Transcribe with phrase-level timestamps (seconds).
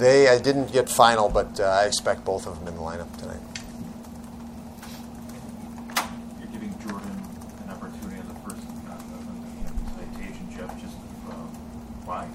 [0.00, 3.14] They, I didn't get final, but uh, I expect both of them in the lineup
[3.18, 3.40] tonight.
[6.38, 7.22] You're giving Jordan
[7.64, 8.96] an opportunity as a first uh,
[9.98, 10.80] citation, Jeff.
[10.80, 10.96] Just
[11.28, 11.32] uh,
[12.06, 12.26] why?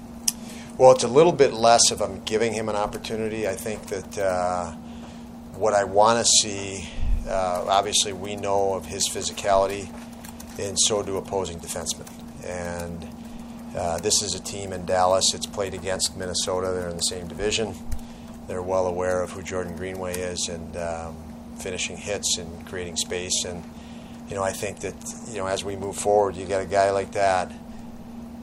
[0.78, 3.48] Well, it's a little bit less if I'm giving him an opportunity.
[3.48, 4.70] I think that uh,
[5.56, 6.88] what I want to see,
[7.28, 9.88] uh, obviously, we know of his physicality,
[10.56, 12.06] and so do opposing defensemen.
[12.44, 13.08] And
[13.76, 15.34] uh, this is a team in Dallas.
[15.34, 16.72] It's played against Minnesota.
[16.72, 17.74] They're in the same division.
[18.48, 21.16] They're well aware of who Jordan Greenway is and um,
[21.58, 23.44] finishing hits and creating space.
[23.44, 23.62] And
[24.30, 24.94] you know, I think that
[25.28, 27.52] you know as we move forward, you got a guy like that,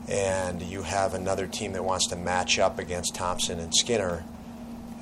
[0.08, 4.24] and you have another team that wants to match up against Thompson and Skinner,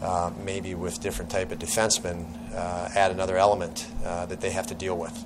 [0.01, 2.25] uh, maybe with different type of defensemen,
[2.55, 5.25] uh, add another element uh, that they have to deal with.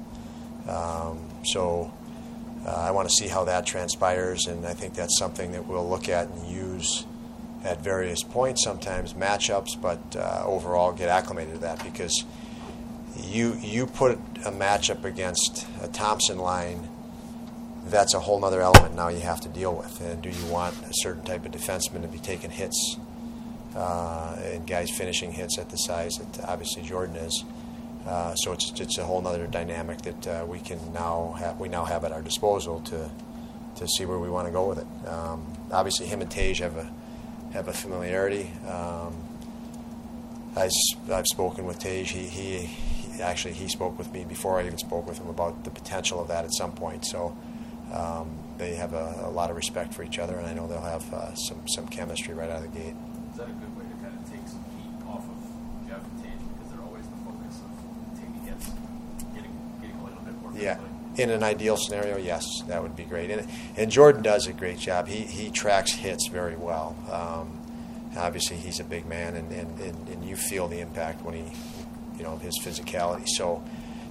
[0.67, 1.93] Um, so.
[2.65, 5.87] Uh, I want to see how that transpires, and I think that's something that we'll
[5.87, 7.05] look at and use
[7.63, 12.23] at various points, sometimes matchups, but uh, overall get acclimated to that because
[13.17, 14.13] you you put
[14.45, 16.87] a matchup against a Thompson line,
[17.85, 20.01] that's a whole other element now you have to deal with.
[20.01, 22.97] And do you want a certain type of defenseman to be taking hits
[23.75, 27.43] uh, and guys finishing hits at the size that obviously Jordan is?
[28.05, 31.67] Uh, so it's it's a whole other dynamic that uh, we can now have we
[31.67, 33.09] now have at our disposal to
[33.77, 35.07] to see where we want to go with it.
[35.07, 36.91] Um, obviously, him and Tage have a
[37.53, 38.51] have a familiarity.
[38.67, 39.15] Um,
[40.55, 40.69] I,
[41.09, 42.11] have spoken with Tage.
[42.11, 45.63] He, he, he, actually he spoke with me before I even spoke with him about
[45.65, 47.05] the potential of that at some point.
[47.05, 47.35] So
[47.93, 50.81] um, they have a, a, lot of respect for each other, and I know they'll
[50.81, 52.95] have uh, some some chemistry right out of the gate.
[53.31, 56.23] Is that a good way to kind of take some heat off of Jeff and
[56.23, 58.71] Tage because they're always the focus of taking hits,
[59.35, 59.51] getting
[59.81, 60.44] getting a little bit more.
[60.55, 60.79] Yeah.
[61.17, 63.29] In an ideal scenario, yes, that would be great.
[63.29, 65.07] And, and Jordan does a great job.
[65.07, 66.95] He, he tracks hits very well.
[67.09, 67.57] Um,
[68.17, 71.43] obviously, he's a big man, and, and, and, and, you feel the impact when he,
[72.17, 73.27] you know, his physicality.
[73.27, 73.63] So,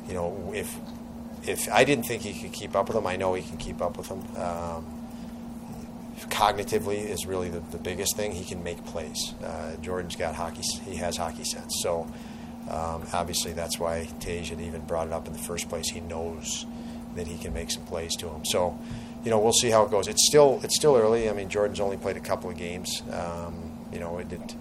[0.08, 0.74] you know, if
[1.46, 3.82] if I didn't think he could keep up with him, I know he can keep
[3.82, 4.20] up with him.
[4.36, 4.86] Um,
[6.30, 8.32] cognitively is really the, the biggest thing.
[8.32, 9.34] He can make plays.
[9.44, 10.62] Uh, Jordan's got hockey.
[10.86, 11.80] He has hockey sense.
[11.82, 12.06] So.
[12.68, 15.90] Um, obviously, that's why Tage had even brought it up in the first place.
[15.90, 16.64] He knows
[17.14, 18.44] that he can make some plays to him.
[18.44, 18.78] So,
[19.24, 20.08] you know, we'll see how it goes.
[20.08, 21.28] It's still it's still early.
[21.28, 23.02] I mean, Jordan's only played a couple of games.
[23.12, 24.54] Um, you know, it, it,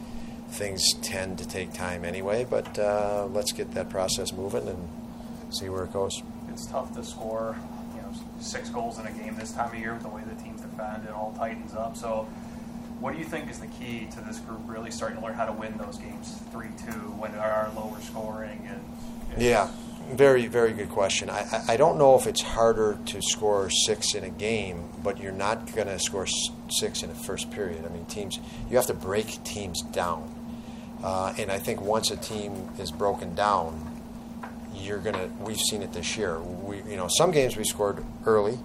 [0.50, 2.46] things tend to take time anyway.
[2.48, 4.90] But uh, let's get that process moving and
[5.50, 6.22] see where it goes.
[6.50, 7.56] It's tough to score,
[7.96, 10.42] you know, six goals in a game this time of year with the way the
[10.44, 11.06] teams defend.
[11.06, 11.96] It all tightens up.
[11.96, 12.28] So.
[13.00, 15.46] What do you think is the key to this group really starting to learn how
[15.46, 19.72] to win those games three two when are lower scoring and yeah,
[20.12, 21.30] very, very good question.
[21.30, 25.32] I, I don't know if it's harder to score six in a game, but you're
[25.32, 26.28] not going to score
[26.70, 27.86] six in a first period.
[27.86, 28.40] I mean, teams,
[28.70, 30.30] you have to break teams down.
[31.02, 34.02] Uh, and I think once a team is broken down,
[34.76, 36.40] you're going to, we've seen it this year.
[36.42, 38.60] We, you know, some games we scored early,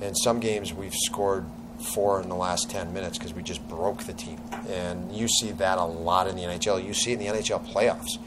[0.00, 1.44] and some games we've scored
[1.78, 4.40] four in the last 10 minutes because we just broke the team.
[4.68, 6.84] And you see that a lot in the NHL.
[6.84, 8.18] You see it in the NHL playoffs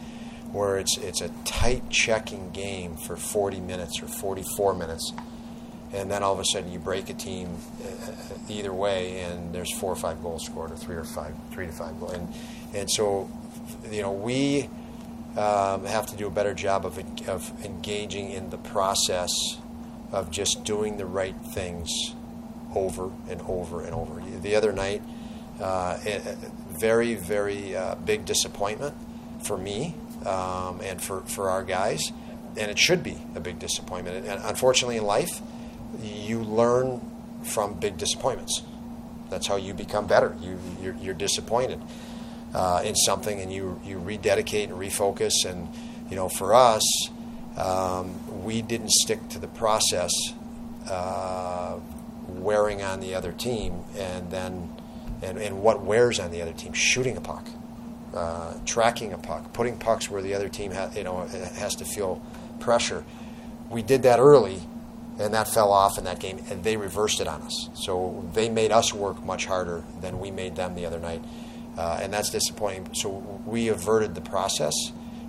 [0.52, 5.14] where it's it's a tight checking game for 40 minutes or 44 minutes,
[5.94, 7.58] and then all of a sudden you break a team
[8.50, 11.72] either way, and there's four or five goals scored, or three or five, three to
[11.72, 12.34] five goals, and
[12.74, 13.30] and so
[13.90, 14.70] you know we
[15.38, 16.98] um, have to do a better job of
[17.30, 19.32] of engaging in the process
[20.12, 22.14] of just doing the right things
[22.76, 24.22] over and over and over.
[24.42, 25.02] The other night,
[25.60, 25.98] uh,
[26.70, 28.96] very very uh, big disappointment
[29.44, 29.96] for me
[30.26, 32.12] um, and for for our guys,
[32.58, 34.26] and it should be a big disappointment.
[34.26, 35.42] And unfortunately, in life
[36.02, 37.02] you learn
[37.44, 38.62] from big disappointments.
[39.30, 40.36] That's how you become better.
[40.42, 41.82] You, you're, you're disappointed
[42.54, 45.46] uh, in something, and you you rededicate and refocus.
[45.46, 45.70] And
[46.10, 46.84] you know, for us,
[47.58, 50.12] um, we didn't stick to the process,
[50.90, 51.78] uh,
[52.28, 54.74] wearing on the other team, and then
[55.22, 57.48] and, and what wears on the other team, shooting a puck,
[58.16, 61.86] uh, tracking a puck, putting pucks where the other team ha- you know has to
[61.86, 62.22] feel
[62.60, 63.04] pressure.
[63.70, 64.62] We did that early
[65.20, 67.70] and that fell off in that game, and they reversed it on us.
[67.74, 71.22] So they made us work much harder than we made them the other night,
[71.78, 72.90] uh, and that's disappointing.
[72.94, 73.10] So
[73.46, 74.74] we averted the process,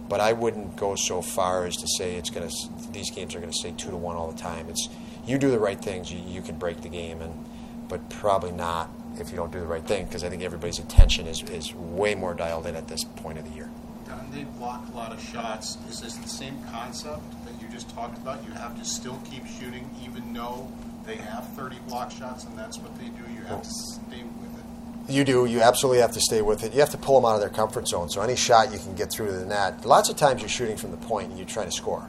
[0.08, 2.92] but I wouldn't go so far as to say it's going to.
[2.92, 4.68] These games are going to stay two to one all the time.
[4.68, 4.88] It's
[5.26, 7.44] you do the right things, you, you can break the game, and
[7.88, 11.26] but probably not if you don't do the right thing because I think everybody's attention
[11.26, 13.70] is, is way more dialed in at this point of the year.
[14.06, 15.76] Don, they block a lot of shots.
[15.90, 19.46] Is this the same concept that you just talked about, you have to still keep
[19.46, 20.70] shooting even though
[21.04, 23.32] they have 30 block shots and that's what they do.
[23.32, 25.12] You have to stay with it.
[25.12, 25.46] You do.
[25.46, 26.72] You absolutely have to stay with it.
[26.72, 28.08] You have to pull them out of their comfort zone.
[28.08, 29.84] So any shot you can get through to the net.
[29.84, 32.06] Lots of times you're shooting from the point and you're trying to score.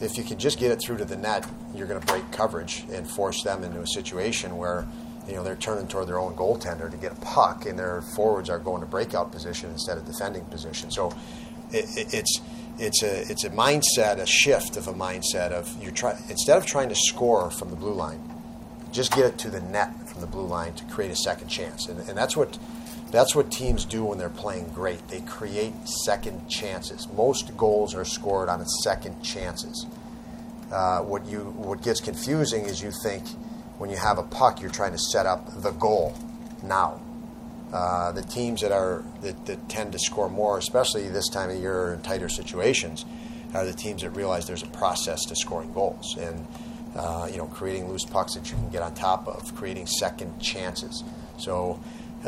[0.00, 2.84] If you can just get it through to the net, you're going to break coverage
[2.92, 4.86] and force them into a situation where
[5.28, 8.48] you know they're turning toward their own goaltender to get a puck, and their forwards
[8.48, 10.90] are going to breakout position instead of defending position.
[10.90, 11.14] So
[11.70, 12.40] it, it, it's
[12.78, 16.66] it's a it's a mindset, a shift of a mindset of you try instead of
[16.66, 18.22] trying to score from the blue line,
[18.92, 21.88] just get it to the net from the blue line to create a second chance,
[21.88, 22.58] and, and that's what
[23.10, 25.06] that's what teams do when they're playing great.
[25.08, 25.72] They create
[26.04, 27.08] second chances.
[27.16, 29.86] Most goals are scored on second chances.
[30.70, 33.26] Uh, what you what gets confusing is you think
[33.78, 36.14] when you have a puck, you're trying to set up the goal
[36.62, 37.00] now
[37.72, 41.56] uh, the teams that are that, that, tend to score more, especially this time of
[41.56, 43.04] year in tighter situations,
[43.54, 46.46] are the teams that realize there's a process to scoring goals and
[46.96, 50.40] uh, you know creating loose pucks that you can get on top of, creating second
[50.40, 51.04] chances.
[51.38, 51.78] So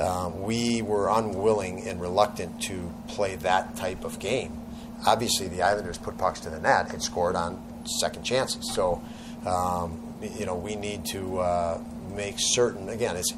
[0.01, 4.59] um, we were unwilling and reluctant to play that type of game.
[5.07, 7.63] Obviously, the Islanders put pucks to the net and scored on
[8.01, 8.73] second chances.
[8.73, 9.03] So
[9.45, 10.01] um,
[10.39, 11.81] you know we need to uh,
[12.15, 12.89] make certain.
[12.89, 13.35] Again, it's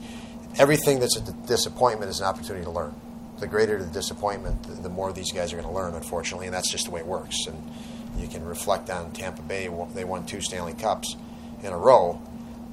[0.58, 2.94] everything that's a disappointment is an opportunity to learn.
[3.40, 6.54] The greater the disappointment, the, the more these guys are going to learn, unfortunately, and
[6.54, 7.46] that's just the way it works.
[7.46, 7.60] And
[8.18, 11.16] you can reflect on Tampa Bay; they won two Stanley Cups
[11.62, 12.20] in a row.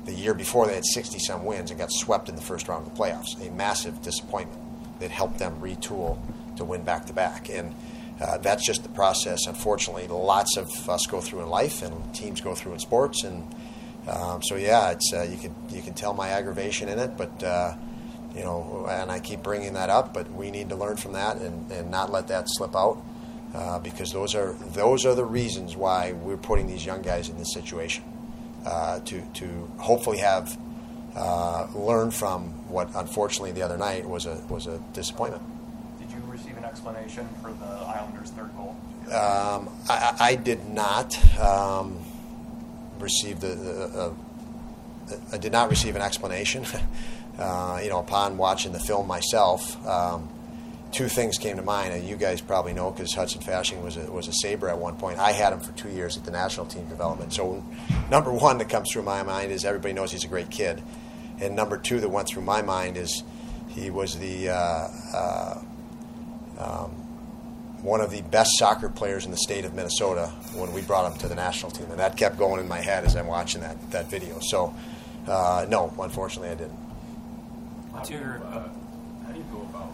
[0.06, 2.88] The year before, they had 60 some wins and got swept in the first round
[2.88, 3.39] of the playoffs.
[3.45, 4.59] A massive disappointment
[5.00, 6.18] that helped them retool
[6.57, 7.50] to win back to back.
[7.50, 7.75] And
[8.21, 9.48] uh, that's just the process.
[9.48, 13.56] Unfortunately, lots of us go through in life, and teams go through in sports, and
[14.07, 17.44] um, so yeah, it's uh, you can you can tell my aggravation in it, but
[17.44, 17.75] uh,
[18.36, 20.13] you know, and I keep bringing that up.
[20.13, 23.04] But we need to learn from that and, and not let that slip out
[23.56, 27.38] uh, because those are those are the reasons why we're putting these young guys in
[27.39, 28.04] this situation
[28.65, 29.45] uh, to to
[29.77, 30.57] hopefully have
[31.15, 35.44] uh, learned from what unfortunately the other night was a was a disappointment.
[35.99, 38.75] Did you receive an explanation for the Islanders' third goal?
[39.07, 41.18] Um, I, I, did not.
[41.37, 41.99] Um,
[43.01, 44.13] received a,
[45.31, 46.65] a, a, did not receive an explanation.
[47.39, 50.30] uh, you know, upon watching the film myself, um,
[50.92, 54.12] two things came to mind, and you guys probably know because Hudson Fasching was a,
[54.12, 55.19] was a Sabre at one point.
[55.19, 57.33] I had him for two years at the national team development.
[57.33, 57.64] So,
[58.10, 60.81] number one that comes through my mind is everybody knows he's a great kid,
[61.40, 63.24] and number two that went through my mind is
[63.69, 65.62] he was the uh, uh,
[66.60, 66.92] um,
[67.81, 71.18] one of the best soccer players in the state of Minnesota when we brought him
[71.19, 73.92] to the national team, and that kept going in my head as I'm watching that
[73.92, 74.40] that video.
[74.42, 74.74] So,
[75.28, 76.80] uh, no, unfortunately, I didn't.
[77.92, 78.69] What's your uh,
[79.26, 79.94] how do you go about?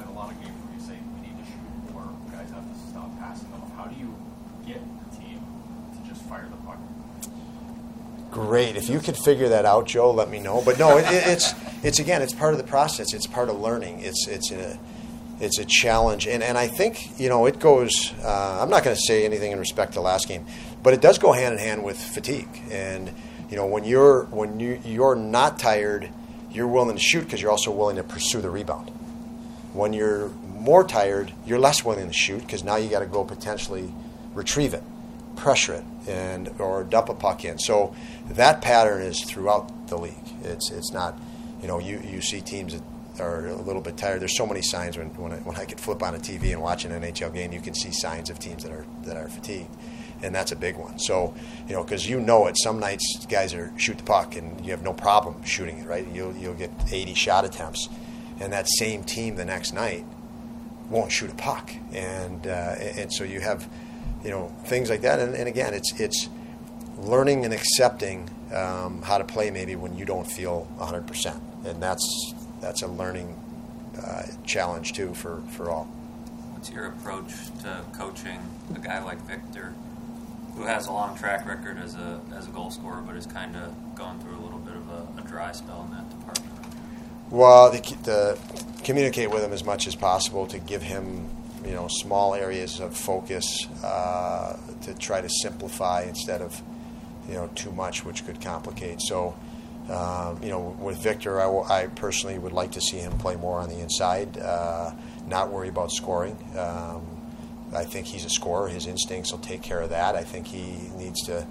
[0.00, 2.64] In a lot of games where you say we need to shoot more, guys have
[2.64, 3.72] to stop passing off.
[3.76, 4.14] How do you
[4.66, 5.40] get the team
[5.96, 6.78] to just fire the puck?
[8.34, 8.76] Great.
[8.76, 10.60] If you could figure that out, Joe, let me know.
[10.64, 13.14] But no, it, it, it's it's again, it's part of the process.
[13.14, 14.00] It's part of learning.
[14.00, 14.76] It's it's a
[15.40, 16.26] it's a challenge.
[16.26, 19.52] And, and I think, you know, it goes, uh, I'm not going to say anything
[19.52, 20.46] in respect to last game,
[20.82, 22.48] but it does go hand in hand with fatigue.
[22.70, 23.12] And,
[23.50, 26.08] you know, when you're, when you, you're not tired,
[26.50, 28.90] you're willing to shoot because you're also willing to pursue the rebound.
[29.72, 33.24] When you're more tired, you're less willing to shoot because now you got to go
[33.24, 33.92] potentially
[34.34, 34.82] retrieve it.
[35.36, 37.58] Pressure it and or dump a puck in.
[37.58, 37.94] So
[38.30, 40.14] that pattern is throughout the league.
[40.42, 41.18] It's it's not,
[41.60, 42.82] you know, you, you see teams that
[43.20, 44.20] are a little bit tired.
[44.20, 46.60] There's so many signs when when I, when I could flip on a TV and
[46.60, 49.70] watch an NHL game, you can see signs of teams that are that are fatigued,
[50.22, 50.98] and that's a big one.
[50.98, 51.34] So
[51.68, 54.70] you know, because you know it, some nights guys are shoot the puck and you
[54.72, 55.86] have no problem shooting it.
[55.86, 57.88] Right, you'll you'll get 80 shot attempts,
[58.40, 60.04] and that same team the next night
[60.90, 63.68] won't shoot a puck, and uh, and so you have
[64.24, 65.20] you know things like that.
[65.20, 66.28] And, and again, it's it's
[66.98, 71.82] learning and accepting um, how to play maybe when you don't feel 100 percent, and
[71.82, 73.38] that's that's a learning
[74.02, 75.84] uh, challenge too for for all.
[76.54, 78.40] What's your approach to coaching
[78.74, 79.74] a guy like Victor,
[80.56, 83.54] who has a long track record as a as a goal scorer, but is kind
[83.56, 86.50] of going through a little bit of a, a dry spell in that department?
[87.30, 88.38] Well, the, the
[88.84, 91.28] communicate with him as much as possible to give him
[91.64, 96.60] you know small areas of focus uh, to try to simplify instead of
[97.28, 99.00] you know too much, which could complicate.
[99.00, 99.34] So.
[99.86, 103.36] Uh, you know, with Victor, I, w- I personally would like to see him play
[103.36, 104.92] more on the inside, uh,
[105.28, 106.38] not worry about scoring.
[106.56, 107.06] Um,
[107.74, 108.68] I think he's a scorer.
[108.68, 110.14] His instincts will take care of that.
[110.14, 111.46] I think he needs to,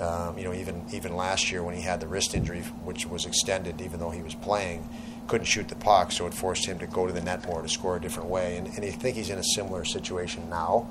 [0.00, 3.26] um, you know, even even last year when he had the wrist injury, which was
[3.26, 4.88] extended, even though he was playing,
[5.26, 7.68] couldn't shoot the puck, so it forced him to go to the net more to
[7.68, 8.56] score a different way.
[8.56, 10.88] And, and I think he's in a similar situation now,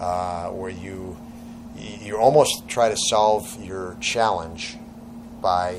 [0.00, 1.16] uh, where you
[1.76, 4.76] you almost try to solve your challenge
[5.40, 5.76] by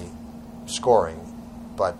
[0.65, 1.19] scoring,
[1.75, 1.95] but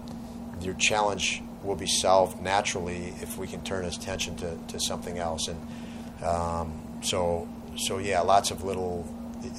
[0.62, 5.20] your challenge will be solved naturally if we can turn his attention to, to something
[5.20, 5.48] else.
[5.48, 9.08] And um, so, so yeah, lots of little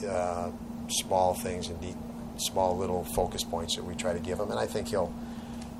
[0.09, 0.51] uh,
[0.89, 1.97] small things and neat,
[2.37, 5.13] small little focus points that we try to give him, and I think he'll,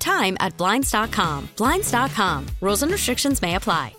[0.00, 1.48] time at Blinds.com.
[1.56, 2.46] Blinds.com.
[2.60, 3.94] Rules and restrictions may apply.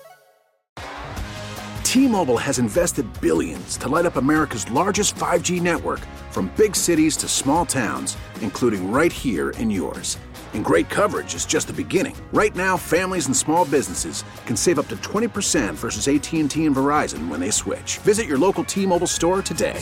[1.84, 7.28] T-Mobile has invested billions to light up America's largest 5G network from big cities to
[7.28, 10.18] small towns, including right here in yours.
[10.54, 12.16] And great coverage is just the beginning.
[12.32, 17.28] Right now, families and small businesses can save up to 20% versus AT&T and Verizon
[17.28, 17.98] when they switch.
[17.98, 19.82] Visit your local T-Mobile store today.